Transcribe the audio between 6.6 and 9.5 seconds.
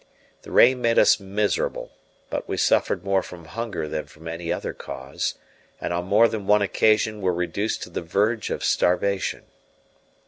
occasion were reduced to the verge of starvation.